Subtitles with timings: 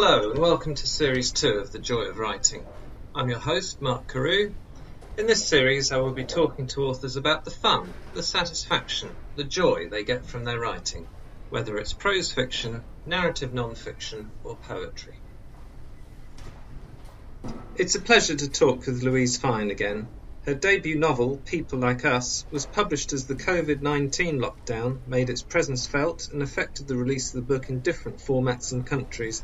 [0.00, 2.64] Hello and welcome to Series 2 of The Joy of Writing.
[3.16, 4.54] I'm your host, Mark Carew.
[5.18, 9.42] In this series, I will be talking to authors about the fun, the satisfaction, the
[9.42, 11.08] joy they get from their writing,
[11.50, 15.16] whether it's prose fiction, narrative non-fiction, or poetry.
[17.74, 20.06] It's a pleasure to talk with Louise Fein again.
[20.46, 25.42] Her debut novel, People Like Us, was published as the COVID 19 lockdown made its
[25.42, 29.42] presence felt and affected the release of the book in different formats and countries,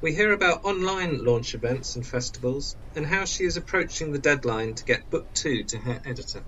[0.00, 4.74] we hear about online launch events and festivals and how she is approaching the deadline
[4.74, 6.44] to get book two to her editor.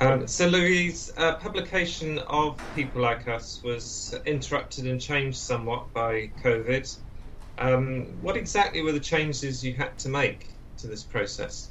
[0.00, 6.32] Um, so, Louise, uh, publication of People Like Us was interrupted and changed somewhat by
[6.42, 6.96] COVID.
[7.58, 11.68] Um, what exactly were the changes you had to make to this process?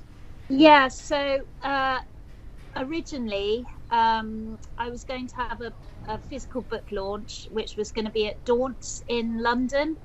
[0.50, 2.00] Yeah, so uh,
[2.76, 5.74] originally um, I was going to have a,
[6.08, 9.98] a, physical book launch, which was going to be at Daunts in London.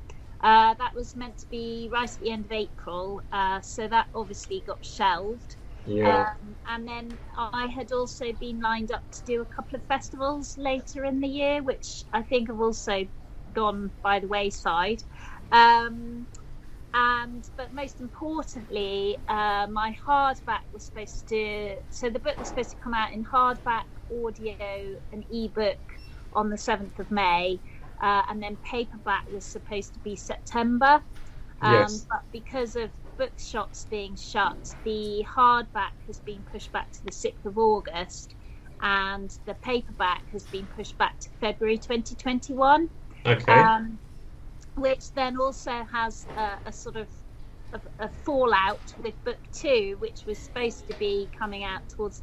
[0.46, 4.06] Uh, that was meant to be right at the end of April, uh, so that
[4.14, 5.56] obviously got shelved.
[5.84, 6.28] Yeah.
[6.40, 10.54] Um, and then I had also been lined up to do a couple of festivals
[10.56, 13.08] later in the year, which I think have also
[13.52, 15.02] gone by the wayside.
[15.50, 16.28] Um,
[16.94, 21.74] and but most importantly, uh, my hardback was supposed to.
[21.90, 25.80] So the book was supposed to come out in hardback, audio, and ebook
[26.32, 27.60] on the seventh of May
[28.00, 31.02] uh, and then paperback was supposed to be September.
[31.62, 32.06] Um, yes.
[32.08, 37.44] But because of bookshops being shut, the hardback has been pushed back to the 6th
[37.44, 38.34] of August,
[38.82, 42.90] and the paperback has been pushed back to February 2021.
[43.24, 43.52] Okay.
[43.52, 43.98] Um,
[44.76, 47.08] which then also has a, a sort of
[47.72, 52.22] a, a, fallout with book two, which was supposed to be coming out towards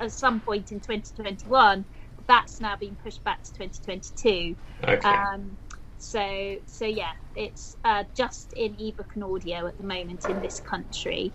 [0.00, 1.84] at some point in 2021
[2.26, 4.56] that's now been pushed back to 2022.
[4.84, 5.08] Okay.
[5.08, 5.56] Um,
[5.98, 10.60] so so yeah, it's uh, just in ebook and audio at the moment in this
[10.60, 11.32] country.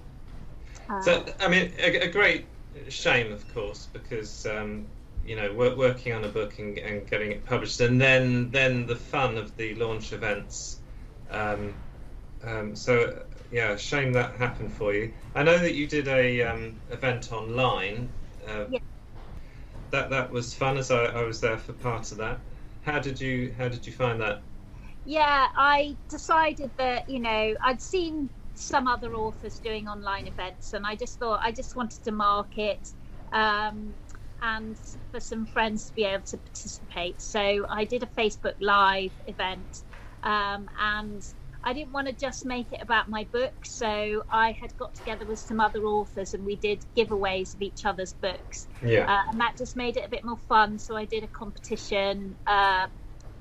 [0.89, 2.45] Uh, so I mean, a, a, great
[2.89, 4.85] shame, of course, because um,
[5.25, 8.85] you know work, working on a book and, and, getting it published, and then then
[8.85, 10.79] the fun of the launch events.
[11.31, 11.73] Um,
[12.43, 15.11] um, so yeah, shame that happened for you.
[15.33, 18.09] I know that you did a um, event online.
[18.47, 18.79] Uh, yeah
[19.91, 22.39] that that was fun as I, I was there for part of that.
[22.81, 24.41] How did you how did you find that?
[25.05, 30.85] Yeah, I decided that you know I'd seen some other authors doing online events, and
[30.85, 32.89] I just thought I just wanted to market
[33.31, 33.93] um,
[34.41, 34.77] and
[35.11, 37.21] for some friends to be able to participate.
[37.21, 39.83] So I did a Facebook Live event,
[40.23, 41.23] um, and
[41.63, 45.25] I didn't want to just make it about my book, so I had got together
[45.25, 48.67] with some other authors and we did giveaways of each other's books.
[48.81, 49.11] Yeah.
[49.11, 50.79] Uh, and that just made it a bit more fun.
[50.79, 52.87] So I did a competition uh,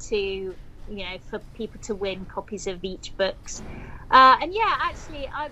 [0.08, 3.62] to, you know, for people to win copies of each books.
[4.10, 5.48] Uh, and yeah, actually, I,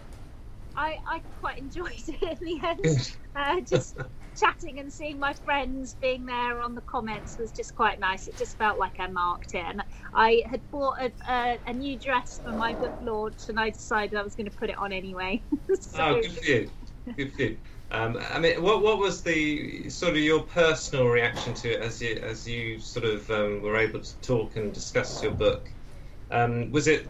[0.77, 3.11] I, I quite enjoyed it in the end.
[3.35, 3.97] Uh, just
[4.39, 8.29] chatting and seeing my friends being there on the comments was just quite nice.
[8.29, 9.65] It just felt like I marked it.
[9.65, 9.83] And
[10.15, 14.19] I had bought a, a, a new dress for my book launch, and I decided
[14.19, 15.43] I was going to put it on anyway.
[15.81, 16.71] so, oh, good for you.
[17.17, 17.59] Good for you.
[17.91, 22.03] Um, I mean, what what was the sort of your personal reaction to it as
[22.03, 25.73] you as you sort of um, were able to talk and discuss your book?
[26.31, 27.09] Um, was it,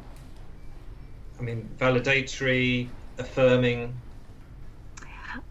[1.40, 4.00] I mean, validatory, affirming?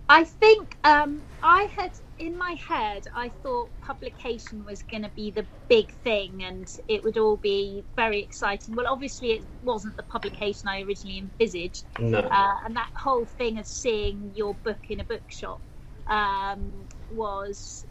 [0.09, 5.31] I think um, I had in my head, I thought publication was going to be
[5.31, 8.76] the big thing and it would all be very exciting.
[8.76, 11.84] Well, obviously, it wasn't the publication I originally envisaged.
[11.99, 12.20] No.
[12.20, 15.61] Uh, and that whole thing of seeing your book in a bookshop
[16.08, 17.85] um, was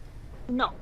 [0.48, 0.74] not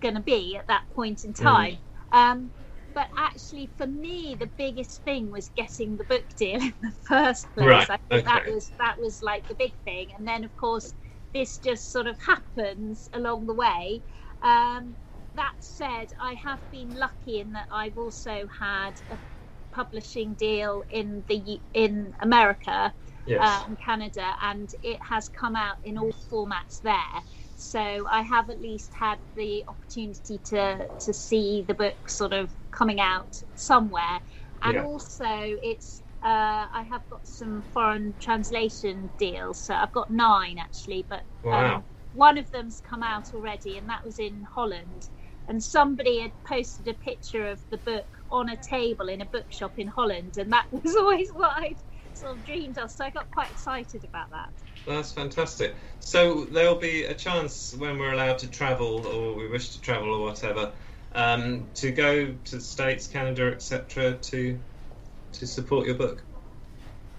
[0.00, 1.78] going to be at that point in time.
[2.12, 2.18] Mm.
[2.18, 2.50] Um,
[2.98, 7.46] but actually, for me, the biggest thing was getting the book deal in the first
[7.54, 7.68] place.
[7.68, 7.90] Right.
[7.90, 8.34] I think okay.
[8.34, 10.92] that was that was like the big thing, and then of course
[11.32, 14.02] this just sort of happens along the way.
[14.42, 14.96] Um,
[15.36, 19.18] that said, I have been lucky in that I've also had a
[19.70, 22.92] publishing deal in the in America
[23.26, 23.40] yes.
[23.40, 27.22] uh, and Canada, and it has come out in all formats there.
[27.54, 32.52] So I have at least had the opportunity to to see the book sort of
[32.70, 34.20] coming out somewhere,
[34.62, 34.82] and yeah.
[34.84, 39.60] also it's uh, I have got some foreign translation deals.
[39.60, 41.76] So I've got nine actually, but wow.
[41.76, 45.08] um, one of them's come out already, and that was in Holland.
[45.46, 49.78] And somebody had posted a picture of the book on a table in a bookshop
[49.78, 51.76] in Holland, and that was always what I'd
[52.14, 52.90] sort of dreamed of.
[52.90, 54.50] So I got quite excited about that.
[54.86, 55.76] That's fantastic.
[56.00, 60.12] So there'll be a chance when we're allowed to travel, or we wish to travel,
[60.14, 60.72] or whatever,
[61.12, 64.62] um, to go to the States, Canada, etc., to
[65.32, 66.24] to support your book?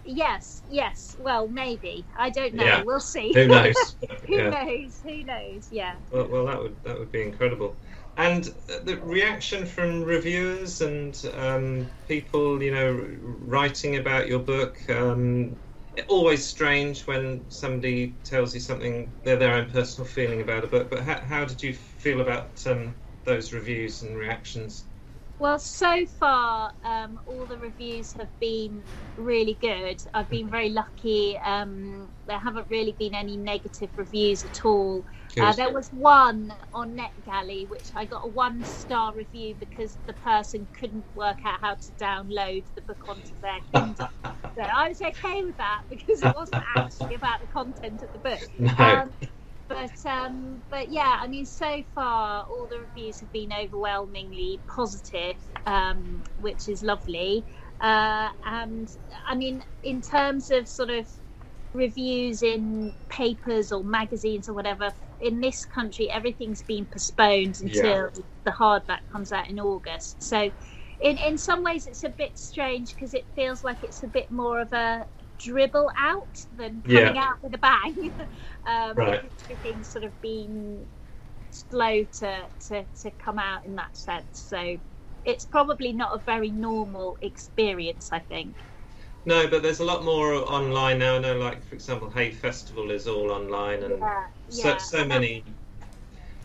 [0.03, 1.15] Yes, yes.
[1.19, 2.07] Well, maybe.
[2.17, 2.65] I don't know.
[2.65, 2.83] Yeah.
[2.83, 3.33] We'll see.
[3.33, 3.95] Who knows?
[4.27, 4.49] Who Yeah.
[4.49, 5.01] knows?
[5.03, 5.67] Who knows?
[5.71, 5.97] Yeah.
[6.11, 7.77] Well, well, that would that would be incredible.
[8.17, 14.77] And uh, the reaction from reviewers and um, people, you know, writing about your book.
[14.89, 15.57] Um,
[16.07, 20.89] always strange when somebody tells you something their their own personal feeling about a book.
[20.89, 24.85] But how, how did you feel about um, those reviews and reactions?
[25.39, 28.83] Well, so far, um, all the reviews have been
[29.15, 30.01] really good.
[30.13, 31.37] I've been very lucky.
[31.45, 35.05] Um, there haven't really been any negative reviews at all.
[35.39, 40.13] Uh, there was one on NetGalley, which I got a one star review because the
[40.13, 44.09] person couldn't work out how to download the book onto their Kindle.
[44.25, 48.19] so I was okay with that because it wasn't actually about the content of the
[48.19, 48.49] book.
[48.57, 48.73] No.
[48.77, 49.13] Um,
[49.69, 55.37] but um, but yeah, I mean, so far all the reviews have been overwhelmingly positive,
[55.67, 57.45] um, which is lovely.
[57.81, 58.89] Uh, and
[59.27, 61.07] I mean, in terms of sort of
[61.73, 68.21] reviews in papers or magazines or whatever, in this country everything's been postponed until Yeah.
[68.45, 70.23] the hardback comes out in August.
[70.23, 70.51] So,
[71.01, 74.31] in in some ways, it's a bit strange because it feels like it's a bit
[74.31, 75.05] more of a
[75.39, 77.17] dribble out than coming Yeah.
[77.17, 78.13] out with a bang.
[78.67, 79.23] um, Right.
[79.49, 80.87] Everything's sort of been
[81.51, 84.39] slow to, to, to come out in that sense.
[84.49, 84.77] So
[85.25, 88.57] it's probably not a very normal experience, I think.
[89.25, 91.15] No, but there's a lot more online now.
[91.15, 94.79] I know, like for example, Hay Festival is all online, and Yeah, so yeah.
[94.79, 95.43] so many.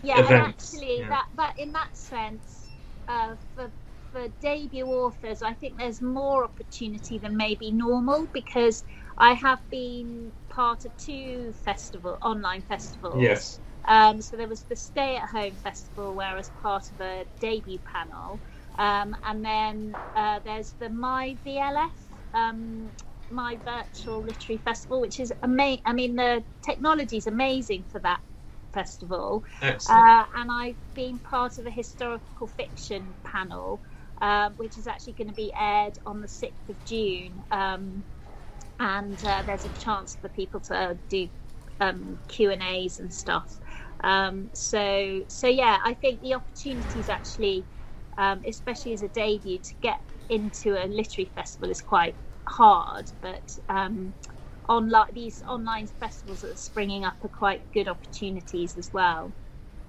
[0.03, 1.09] Yeah, and actually, yeah.
[1.09, 2.77] that, that in that sense,
[3.09, 3.73] uh, for
[4.15, 8.85] for debut authors, I think there's more opportunity than maybe normal because
[9.19, 13.21] I have been part of two festival online festivals.
[13.21, 13.61] Yes.
[13.87, 17.27] Um, so there was the Stay at Home Festival, where I was part of a
[17.41, 18.41] debut panel,
[18.79, 21.91] um, and then uh, there's the My VLF,
[22.35, 22.93] um,
[23.31, 25.83] My Virtual Literary Festival, which is amazing.
[25.85, 28.21] I mean, the technology is amazing for that
[28.73, 29.45] festival,
[29.91, 33.83] uh, and I've been part of a historical fiction panel,
[34.21, 37.43] um, which is actually going to be aired on the 6th of June.
[37.51, 38.05] Um,
[38.79, 41.29] and uh, there's a chance for people to do
[41.81, 43.59] um, Q and A's and stuff.
[44.03, 47.67] Um, so, so yeah, I think the opportunities actually,
[48.19, 52.17] um, especially as a debut, to get into a literary festival is quite
[52.49, 53.11] hard.
[53.23, 54.15] But um,
[54.69, 59.35] online, these online festivals that are springing up are quite good opportunities as well.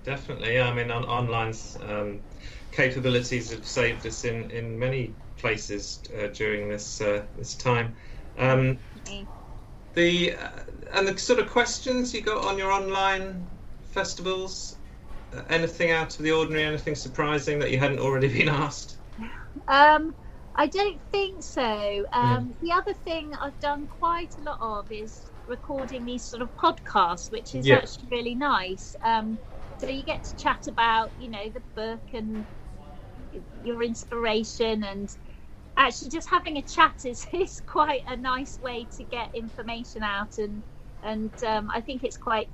[0.06, 0.70] Definitely, yeah.
[0.70, 2.22] I mean, on, online's um,
[2.72, 7.98] capabilities have saved us in, in many places uh, during this uh, this time.
[8.38, 8.80] Um,
[9.94, 10.60] the uh,
[10.94, 13.50] and the sort of questions you got on your online
[13.84, 14.80] festivals.
[15.34, 16.64] Uh, anything out of the ordinary?
[16.66, 19.00] Anything surprising that you hadn't already been asked?
[19.68, 20.16] Um,
[20.56, 22.06] I don't think so.
[22.14, 26.50] Um, The other thing I've done quite a lot of is recording these sort of
[26.56, 27.72] podcasts, which is Yeah.
[27.72, 28.96] actually really nice.
[29.04, 29.40] Um,
[29.86, 32.48] so you get to chat about, you know, the book and
[33.62, 35.10] your inspiration, and
[35.78, 40.38] actually just having a chat is, is quite a nice way to get information out,
[40.38, 40.64] and
[41.04, 42.50] and um, I think it's quite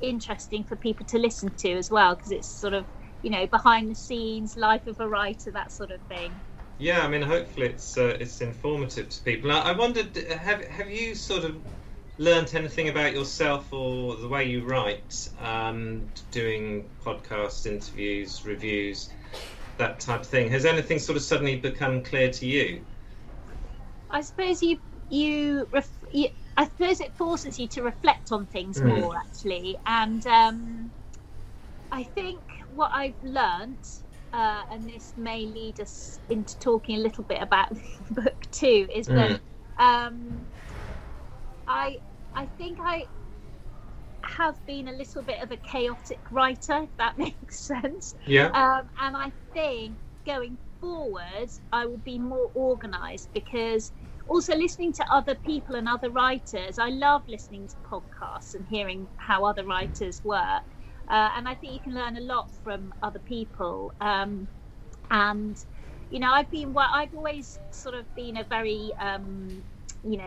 [0.00, 2.86] interesting for people to listen to as well because it's sort of
[3.22, 6.42] you know behind the scenes life of a writer that sort of thing
[6.78, 9.50] Yeah, I mean, hopefully it's uh, it's informative to people.
[9.50, 11.62] Now, I wondered, have have you sort of
[12.18, 19.14] learnt anything about yourself or the way you write, um, doing podcasts, interviews, reviews,
[19.78, 20.50] that type of thing?
[20.50, 22.86] Has anything sort of suddenly become clear to you?
[24.10, 24.78] i suppose you
[25.08, 28.82] you, ref- you i suppose it forces you to reflect on things Mm.
[28.82, 30.92] more actually and um,
[31.92, 33.86] i think what i've learnt
[34.32, 37.82] uh, and this may lead us into talking a little bit about the
[38.22, 39.32] book too is that
[39.78, 40.46] um,
[41.66, 41.98] I
[42.34, 43.04] I think I
[44.24, 48.14] have been a little bit of a chaotic writer, if that makes sense.
[48.26, 48.48] Yeah.
[48.48, 53.92] Um, and I think going forward, I will be more organised because
[54.26, 59.08] also listening to other people and other writers, I love listening to podcasts and hearing
[59.16, 60.62] how other writers work.
[61.08, 63.92] Uh, and I think you can learn a lot from other people.
[64.00, 64.48] Um,
[65.10, 65.56] and
[66.10, 69.64] you know, I've been well, I've always sort of been a very um,
[70.02, 70.26] you know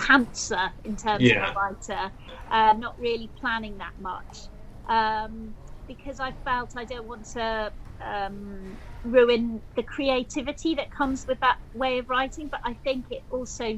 [0.00, 1.38] pantser in terms Yeah.
[1.42, 2.12] of a writer,
[2.50, 4.50] uh, not really planning that much
[4.88, 5.54] um,
[5.88, 7.72] because I felt I don't want to
[8.04, 12.48] um, ruin the creativity that comes with that way of writing.
[12.50, 13.72] But I think it also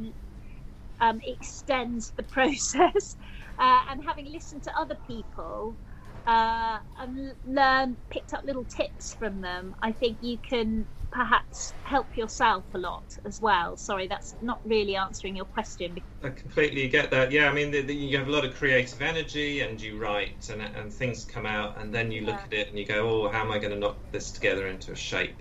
[1.00, 3.16] um, extends the process.
[3.58, 5.78] Uh, and having listened to other people,
[6.26, 12.16] uh, and learned, picked up little tips from them, I think you can perhaps help
[12.16, 13.76] yourself a lot as well.
[13.76, 16.00] Sorry, that's not really answering your question.
[16.24, 17.30] I completely get that.
[17.30, 20.48] Yeah, I mean, the, the, you have a lot of creative energy and you write
[20.50, 23.28] and, and things come out, and then you look at it and you go, oh,
[23.28, 25.36] how am I going to knock this together into a shape?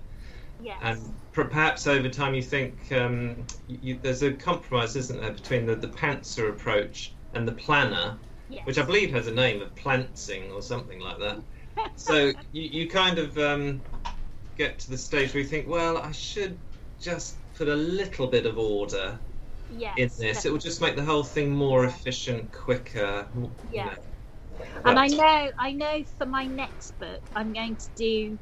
[0.62, 0.78] Yes.
[0.84, 5.76] And perhaps over time you think um, you, there's a compromise, isn't there, between the,
[5.76, 8.18] the pantser approach and the planner,
[8.50, 8.66] yes.
[8.66, 11.40] which I believe has a name of plantsing or something like that.
[11.96, 13.82] so you, you kind of um,
[14.62, 16.58] get to the stage where you think, well, I should
[17.00, 19.20] just put a little bit of order
[19.72, 20.46] yes, in this.
[20.46, 23.28] It will just make the whole thing more efficient, quicker.
[23.72, 23.86] Yeah.
[23.86, 23.98] You know.
[24.86, 28.40] And I know, I know for my next book, I'm going to do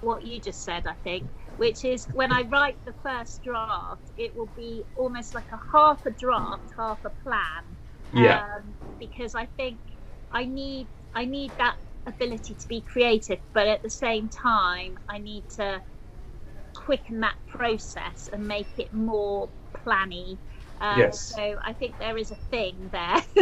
[0.00, 0.86] what you just said.
[0.86, 5.50] I think, which is when I write the first draft, it will be almost like
[5.52, 7.62] a half a draft, half a plan.
[8.12, 8.42] Yeah.
[8.56, 9.78] Um, because I think
[10.32, 11.76] I need, I need that
[12.08, 15.82] ability to be creative, but at the same time, I need to
[16.74, 20.38] quicken that process and make it more planny.
[20.80, 21.24] Um, Yes.
[21.24, 23.16] So I think there is a thing there,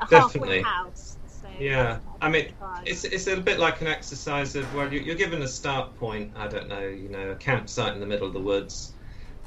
[0.00, 0.10] a Definitely.
[0.10, 1.18] halfway house.
[1.26, 2.56] So, Yeah, I mean.
[2.84, 6.36] It's, it's a bit like an exercise of well, you- you're given a start point.
[6.36, 8.96] I don't know, you know, a campsite in the middle of the woods,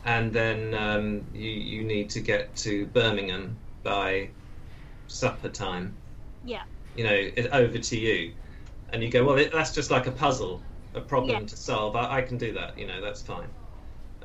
[0.04, 4.36] and then um, you you need to get to Birmingham by
[5.08, 6.00] supper time.
[6.44, 6.64] yeah,
[6.96, 8.36] You know, it, over to you,
[8.90, 11.48] and you go, well, it, that's just like a puzzle, a problem Yeah.
[11.48, 11.96] to solve.
[11.96, 12.78] I, I can do that.
[12.78, 13.50] You know, that's fine.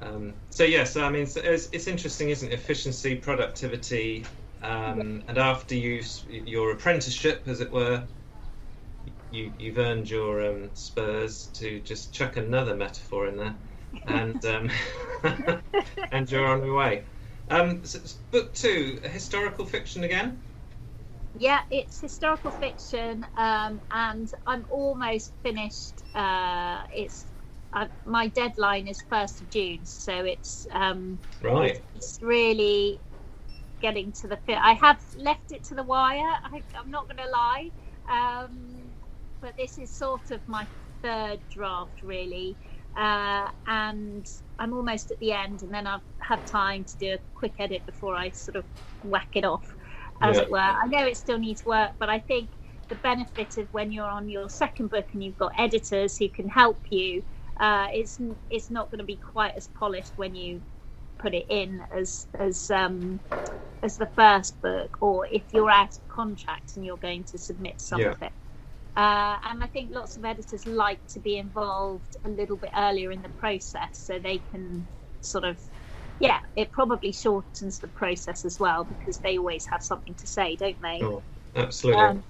[0.01, 2.55] Um, so yes, I mean, so it's, it's interesting, isn't it?
[2.55, 4.27] Efficiency, productivity,
[4.63, 8.09] um, and after you your apprenticeship, as it were,
[9.31, 13.57] you you've earned your um, spurs to just chuck another metaphor in there,
[14.07, 14.71] and um,
[16.13, 17.05] and you're on your way.
[17.49, 17.99] Um, so,
[18.31, 20.43] book two, historical fiction again.
[21.35, 21.61] Yeah.
[21.71, 26.03] It's historical fiction, um, and I'm almost finished.
[26.15, 27.27] Uh, it's
[27.75, 31.83] uh, my deadline is first of June, so it's um, Right.
[31.95, 33.01] it's really
[33.81, 34.59] getting to the fit.
[34.61, 36.19] I have left it to the wire.
[36.45, 37.71] I, I'm not going to lie,
[38.11, 38.93] um,
[39.41, 40.67] but this is sort of my
[41.03, 42.59] third draft, really,
[42.97, 44.27] uh, and
[44.59, 47.87] I'm almost at the end, and then I've had time to do a quick edit
[47.87, 48.67] before I sort of
[49.03, 49.75] whack it off,
[50.21, 50.43] as Yeah.
[50.43, 50.59] it were.
[50.59, 52.51] I know it still needs work, but I think
[52.89, 56.49] the benefit of when you're on your second book and you've got editors who can
[56.49, 57.23] help you,
[57.59, 60.63] uh, it's it's not going to be quite as polished when you
[61.19, 63.21] put it in as as um,
[63.83, 67.81] as the first book, or if you're out of contract and you're going to submit
[67.81, 68.11] some Yeah.
[68.11, 68.33] of it.
[68.97, 73.13] Uh, and I think lots of editors like to be involved a little bit earlier
[73.13, 74.87] in the process, so they can
[75.21, 75.61] sort of,
[76.21, 80.55] yeah, it probably shortens the process as well because they always have something to say,
[80.57, 81.01] don't they?
[81.03, 81.23] Oh,
[81.57, 82.03] absolutely.
[82.03, 82.25] Um,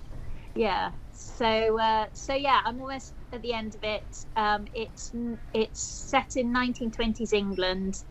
[0.55, 0.93] yeah.
[1.13, 4.05] So uh, so yeah, I'm almost at the end of it.
[4.37, 5.13] Um, it's
[5.53, 8.03] it's set in 1920s England.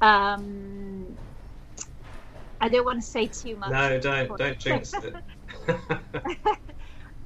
[0.00, 1.16] Um,
[2.60, 3.70] I don't want to say too much.
[3.70, 5.14] no, don't don't jinx it.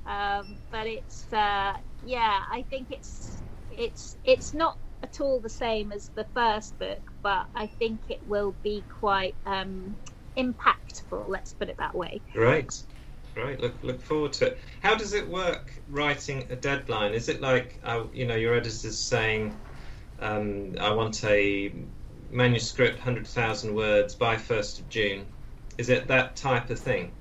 [0.07, 5.93] um, but it's uh, yeah, I think it's it's it's not at all the same
[5.93, 9.97] as the first book, but I think it will be quite um,
[10.37, 11.27] impactful.
[11.29, 12.23] Let's put it that way.
[12.33, 12.83] Great,
[13.35, 13.61] great.
[13.61, 14.61] Look look forward to it.
[14.81, 15.79] How does it work?
[15.89, 17.13] Writing a deadline?
[17.15, 19.61] Is it like uh, you know your editor's saying,
[20.19, 21.75] um, "I want a
[22.31, 25.27] manuscript, hundred thousand words by first of June"?
[25.79, 27.17] Is it that type of thing?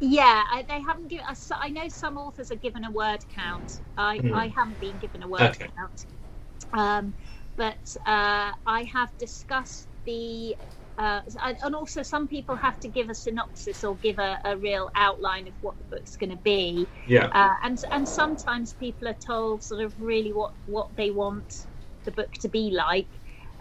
[0.00, 1.24] Yeah, I, they haven't given.
[1.52, 3.80] I know some authors are given a word count.
[3.96, 4.30] I, Hmm.
[4.32, 5.68] I haven't been given a word Okay.
[5.76, 6.04] count.
[6.72, 7.14] Um,
[7.56, 10.56] but uh, I have discussed the.
[10.98, 11.20] Uh,
[11.62, 15.46] and also, some people have to give a synopsis or give a, a real outline
[15.46, 16.86] of what the book's going to be.
[17.06, 17.26] Yeah.
[17.26, 21.66] Uh, and and sometimes people are told sort of really what what they want
[22.04, 23.08] the book to be like.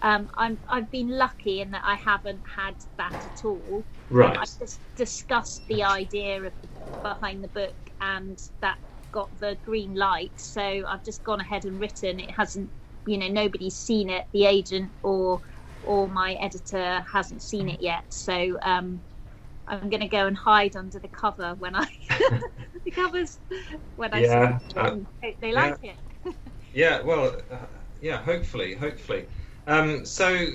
[0.02, 3.84] Um, I'm I've been lucky in that I haven't had that at all.
[4.10, 4.38] Right.
[4.38, 6.54] I've just discussed the idea of
[7.02, 8.78] behind the book, and that
[9.12, 10.34] got the green light.
[10.38, 12.20] So I've just gone ahead and written.
[12.20, 12.70] It hasn't,
[13.06, 14.26] you know, nobody's seen it.
[14.34, 15.42] The agent or
[15.82, 18.04] or my editor hasn't seen it yet.
[18.10, 19.04] So um,
[19.68, 21.88] I'm going to go and hide under the cover when I
[22.86, 23.40] the covers
[23.96, 25.08] when I Yeah, see them.
[25.22, 25.98] They- they like it.
[26.74, 27.58] Yeah, well, uh,
[28.02, 29.26] yeah, hopefully, hopefully.
[29.68, 30.48] Um, so,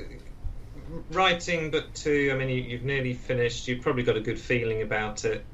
[1.11, 3.69] writing book two, I mean, you, you've nearly finished.
[3.69, 5.45] You've probably got a good feeling about it,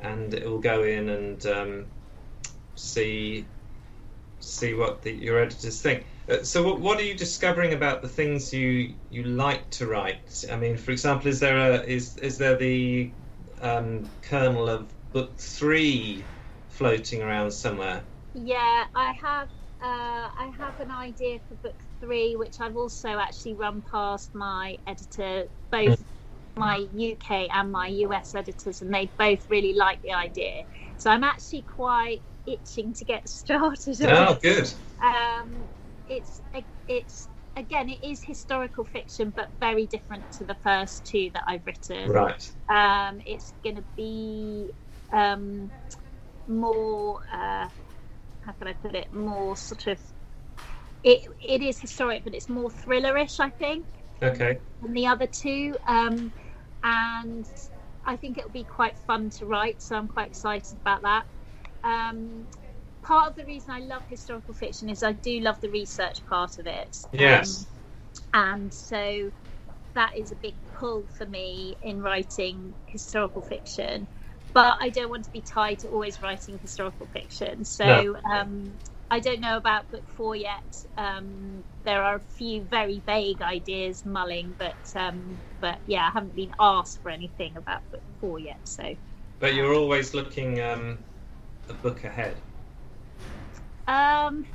[0.00, 1.86] and it will go in and um,
[2.74, 3.44] see
[4.40, 6.04] see what the, your editors think.
[6.32, 10.44] Uh, so, what, what are you discovering about the things you you like to write?
[10.50, 13.12] I mean, for example, is there a is is there the
[13.60, 16.24] um, kernel of book three
[16.68, 18.02] floating around somewhere.
[18.34, 19.48] Yeah, I have.
[19.82, 24.76] Uh, I have an idea for book three, which I've also actually run past my
[24.86, 26.04] editor, both
[26.56, 30.62] my UK and my US editors, and they both really like the idea.
[30.98, 33.96] So I'm actually quite itching to get started.
[34.02, 34.72] Oh, good.
[35.02, 35.64] Um,
[36.08, 36.40] it's
[36.88, 41.66] it's again, it is historical fiction, but very different to the first two that I've
[41.66, 42.10] written.
[42.10, 42.50] Right.
[42.68, 44.70] Um, it's going to be
[45.12, 45.70] um,
[46.46, 47.20] more.
[47.32, 47.68] Uh,
[48.40, 49.12] how can I put it?
[49.12, 50.00] More sort of.
[51.04, 53.86] It it is historic, but it's more thrillerish, I think.
[54.22, 54.58] Okay.
[54.80, 56.32] Than the other two, um,
[56.82, 57.46] and
[58.04, 59.82] I think it'll be quite fun to write.
[59.82, 61.24] So I'm quite excited about that.
[63.02, 66.58] Part of the reason I love historical fiction is I do love the research part
[66.58, 66.96] of it.
[67.12, 67.66] Yes.
[68.34, 69.30] Um, and so
[69.94, 74.08] that is a big pull for me in writing historical fiction.
[74.54, 77.64] But I don't want to be tied to always writing historical fiction.
[77.64, 78.16] So No.
[78.30, 78.78] um,
[79.10, 80.84] I don't know about book four yet.
[80.96, 86.34] Um, there are a few very vague ideas mulling, but um, but yeah, I haven't
[86.36, 88.60] been asked for anything about book four yet.
[88.64, 88.96] So
[89.38, 90.98] But you're always looking um,
[91.68, 92.36] a book ahead.
[93.86, 94.46] Um,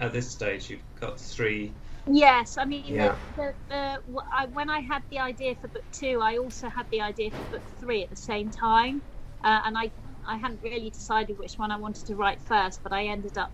[0.00, 1.76] At this stage, you've got three.
[2.06, 2.98] Yes, I mean, Yeah.
[2.98, 3.98] the, the, the,
[4.32, 7.44] I, when I had the idea for book two, I also had the idea for
[7.44, 9.02] book three at the same time,
[9.44, 9.92] uh, and I
[10.26, 13.52] I hadn't really decided which one I wanted to write first, but I ended up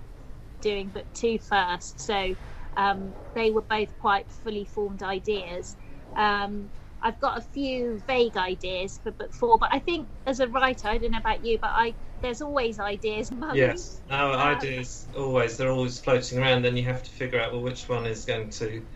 [0.62, 2.00] doing book two first.
[2.00, 2.34] So
[2.76, 5.76] um, they were both quite fully formed ideas.
[6.16, 6.70] Um,
[7.02, 10.88] I've got a few vague ideas for book four, but I think as a writer,
[10.88, 13.30] I don't know about you, but I there's always ideas.
[13.48, 14.02] Yes.
[14.10, 16.62] Our Um, ideas always they're always floating around.
[16.62, 18.86] Then you have to figure out well which one is going to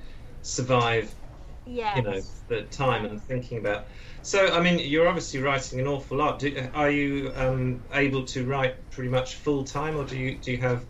[0.43, 1.15] survive.
[1.65, 1.95] Yes.
[1.95, 3.89] You know the time and thinking about.
[4.23, 6.41] So I mean, you're obviously writing an awful lot.
[6.41, 10.53] Do, are you um, able to write pretty much full time, or do you do
[10.53, 10.89] you have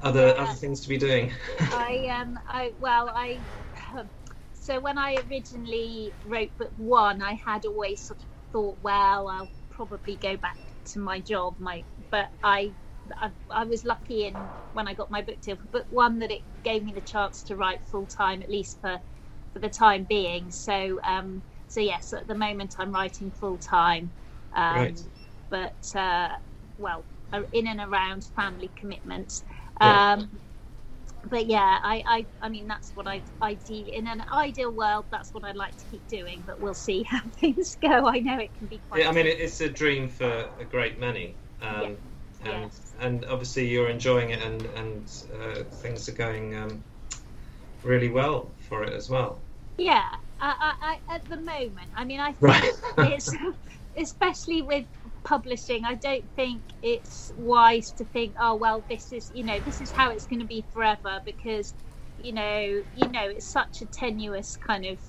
[0.00, 1.32] other Uh, other things to be doing?
[1.70, 3.44] I um I well I
[4.52, 9.52] so when I originally wrote book one, I had always sort of thought, well, I'll
[9.70, 12.74] probably go back to my job, my but I.
[13.20, 16.30] I, I was lucky in when I got my book deal for book one that
[16.30, 18.98] it gave me the chance to write full time at least for
[19.52, 20.50] for the time being.
[20.50, 24.12] So um, so yes, at the moment I'm writing full time,
[24.54, 25.08] um, Right.
[25.50, 26.28] but uh,
[26.76, 27.06] well
[27.52, 29.42] in and around family commitments.
[29.80, 30.30] Um,
[31.26, 35.32] but yeah, I, I, I mean, that's what I, ideal in an ideal world, that's
[35.32, 36.42] what I'd like to keep doing.
[36.46, 38.06] But we'll see how things go.
[38.08, 39.02] I know it can be quite.
[39.02, 41.38] Yeah, I mean, it's a dream for a great many.
[41.60, 41.98] Um,
[42.42, 42.94] and, Yes.
[42.98, 46.84] and obviously you're enjoying it and, and uh, things are going um,
[47.82, 49.40] really well for it as well.
[49.78, 50.04] yeah.
[50.40, 52.72] I, I, I, at the moment, I mean, I think Right.
[53.00, 53.34] it's
[53.96, 54.86] especially with
[55.24, 55.84] publishing.
[55.84, 59.92] I don't think it's wise to think, oh well, this is you know this is
[59.94, 61.74] how it's going to be forever because
[62.18, 65.00] you know you know it's such a tenuous kind of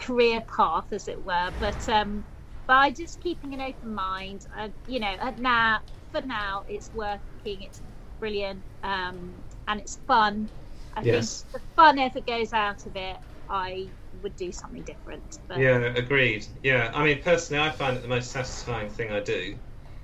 [0.00, 1.52] career path as it were.
[1.60, 2.26] But um,
[2.68, 5.80] by just keeping an open mind, uh, you know, at now
[6.12, 7.22] for now it's working.
[7.44, 7.82] It's
[8.20, 10.50] brilliant um, and it's fun.
[10.96, 11.04] I Yes.
[11.04, 13.18] think the fun ever goes out of it.
[13.50, 13.90] I
[14.22, 15.38] would do something different.
[15.48, 16.46] But Yeah, agreed.
[16.62, 19.56] Yeah, I mean, personally, I find it the most satisfying thing I do.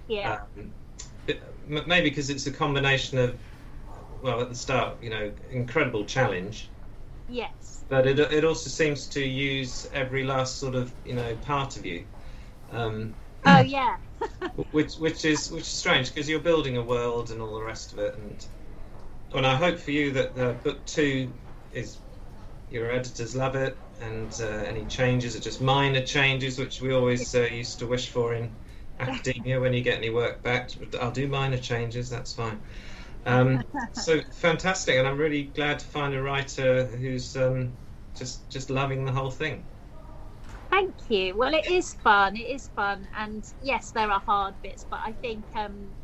[0.09, 0.39] yeah.
[0.57, 0.73] Um,
[1.87, 3.39] maybe because it's a combination of,
[4.23, 6.71] well, at the start, you know, incredible challenge,
[7.29, 7.85] yes.
[7.89, 11.87] but it, it also seems to use every last sort of, you know, part of
[11.87, 12.05] you.
[12.73, 13.15] Um,
[13.47, 13.97] Oh yeah.
[14.73, 17.93] which which is which is strange because you're building a world and all the rest
[17.93, 18.47] of it and
[19.35, 21.33] and I hope for you that uh, book two
[21.73, 21.99] is
[22.69, 27.35] your editors love it and uh, any changes are just minor changes which we always
[27.35, 28.57] uh, used to wish for in
[28.99, 32.61] academia when you get any work back I'll do minor changes that's fine
[33.25, 37.79] um, so fantastic and I'm really glad to find a writer who's um,
[38.17, 39.65] just just loving the whole thing
[40.71, 41.37] Thank you.
[41.37, 42.37] Well, it is fun.
[42.37, 45.97] It is fun, and yes, there are hard bits, but I think um,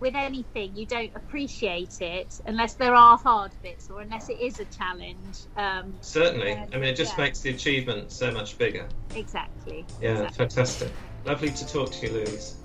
[0.00, 4.60] with anything, you don't appreciate it unless there are hard bits or unless it is
[4.60, 5.38] a challenge.
[5.56, 7.24] Um, certainly Yeah, I mean it just yeah.
[7.24, 9.84] makes the achievement so much bigger exactly.
[10.00, 10.36] Yeah, exactly.
[10.36, 10.92] fantastic.
[11.24, 12.56] Lovely to talk to you, Louise.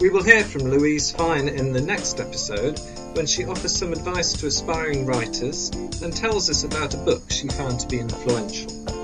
[0.00, 2.78] We will hear from Louise Fein in the next episode
[3.14, 5.70] when she offers some advice to aspiring writers
[6.02, 8.97] and tells us about a book she found to be influential.